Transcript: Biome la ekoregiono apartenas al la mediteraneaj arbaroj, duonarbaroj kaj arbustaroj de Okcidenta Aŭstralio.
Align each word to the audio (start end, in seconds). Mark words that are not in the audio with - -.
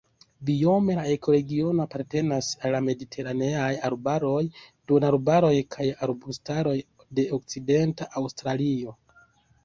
Biome 0.47 0.93
la 0.99 1.01
ekoregiono 1.15 1.83
apartenas 1.83 2.47
al 2.61 2.71
la 2.75 2.79
mediteraneaj 2.85 3.67
arbaroj, 3.89 4.39
duonarbaroj 4.91 5.51
kaj 5.75 5.85
arbustaroj 6.07 6.73
de 7.19 7.27
Okcidenta 7.37 8.09
Aŭstralio. 8.23 8.95